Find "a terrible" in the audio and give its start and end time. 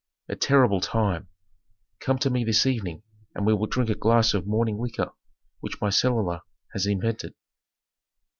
0.29-0.81